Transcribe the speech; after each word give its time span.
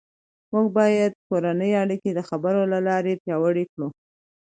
موږ 0.51 0.65
باید 0.77 1.11
د 1.15 1.19
کورنۍ 1.29 1.71
اړیکې 1.83 2.09
د 2.13 2.19
خبرو 2.29 2.61
له 2.73 2.79
لارې 2.87 3.13
پیاوړې 3.23 3.63
کړو 3.71 3.87